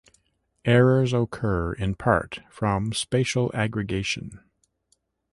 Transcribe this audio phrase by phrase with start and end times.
[0.65, 4.39] Errors occur in part from spatial aggregation.